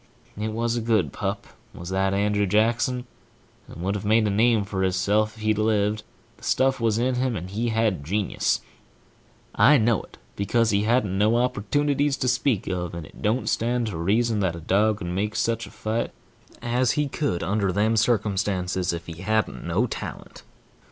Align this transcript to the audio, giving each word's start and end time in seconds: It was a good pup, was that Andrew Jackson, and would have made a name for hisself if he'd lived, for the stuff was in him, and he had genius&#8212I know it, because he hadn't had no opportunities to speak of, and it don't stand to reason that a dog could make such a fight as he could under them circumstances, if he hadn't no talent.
It 0.35 0.47
was 0.47 0.75
a 0.75 0.81
good 0.81 1.13
pup, 1.13 1.45
was 1.75 1.89
that 1.89 2.11
Andrew 2.11 2.47
Jackson, 2.47 3.05
and 3.67 3.83
would 3.83 3.93
have 3.93 4.03
made 4.03 4.25
a 4.25 4.31
name 4.31 4.63
for 4.65 4.81
hisself 4.81 5.35
if 5.37 5.43
he'd 5.43 5.59
lived, 5.59 5.99
for 6.33 6.41
the 6.41 6.43
stuff 6.47 6.79
was 6.79 6.97
in 6.97 7.13
him, 7.13 7.35
and 7.35 7.47
he 7.51 7.69
had 7.69 8.03
genius&#8212I 8.03 9.77
know 9.79 10.01
it, 10.01 10.17
because 10.35 10.71
he 10.71 10.85
hadn't 10.85 11.11
had 11.11 11.19
no 11.19 11.35
opportunities 11.37 12.17
to 12.17 12.27
speak 12.27 12.65
of, 12.65 12.95
and 12.95 13.05
it 13.05 13.21
don't 13.21 13.47
stand 13.47 13.85
to 13.89 13.97
reason 13.97 14.39
that 14.39 14.55
a 14.55 14.59
dog 14.59 14.97
could 14.97 15.05
make 15.05 15.35
such 15.35 15.67
a 15.67 15.69
fight 15.69 16.09
as 16.63 16.93
he 16.93 17.07
could 17.07 17.43
under 17.43 17.71
them 17.71 17.95
circumstances, 17.95 18.91
if 18.93 19.05
he 19.05 19.21
hadn't 19.21 19.67
no 19.67 19.85
talent. 19.85 20.41